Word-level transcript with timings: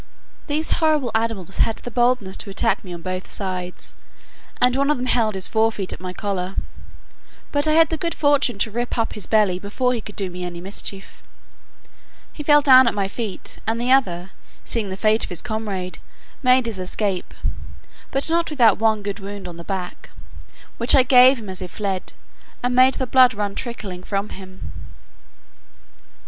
These 0.47 0.71
horrible 0.81 1.11
animals 1.13 1.59
had 1.59 1.77
the 1.77 1.91
boldness 1.91 2.35
to 2.37 2.49
attack 2.49 2.83
me 2.83 2.91
on 2.91 3.03
both 3.03 3.29
sides, 3.29 3.93
and 4.59 4.75
one 4.75 4.89
of 4.89 4.97
them 4.97 5.05
held 5.05 5.35
his 5.35 5.47
forefeet 5.47 5.93
at 5.93 5.99
my 6.01 6.11
collar; 6.11 6.55
but 7.51 7.67
I 7.67 7.73
had 7.73 7.89
the 7.89 7.97
good 7.97 8.15
fortune 8.15 8.57
to 8.57 8.71
rip 8.71 8.97
up 8.97 9.13
his 9.13 9.27
belly 9.27 9.59
before 9.59 9.93
he 9.93 10.01
could 10.01 10.15
do 10.15 10.31
me 10.31 10.43
any 10.43 10.59
mischief. 10.59 11.21
He 12.33 12.41
fell 12.41 12.61
down 12.61 12.87
at 12.87 12.95
my 12.95 13.07
feet; 13.07 13.59
and 13.67 13.79
the 13.79 13.91
other, 13.91 14.31
seeing 14.65 14.89
the 14.89 14.97
fate 14.97 15.23
of 15.23 15.29
his 15.29 15.43
comrade, 15.43 15.99
made 16.41 16.65
his 16.65 16.79
escape, 16.79 17.35
but 18.09 18.27
not 18.27 18.49
without 18.49 18.79
one 18.79 19.03
good 19.03 19.19
wound 19.19 19.47
on 19.47 19.57
the 19.57 19.63
back, 19.63 20.09
which 20.79 20.95
I 20.95 21.03
gave 21.03 21.37
him 21.37 21.47
as 21.47 21.59
he 21.59 21.67
fled, 21.67 22.13
and 22.63 22.75
made 22.75 22.95
the 22.95 23.05
blood 23.05 23.35
run 23.35 23.53
trickling 23.53 24.01
from 24.01 24.29
him. 24.29 24.71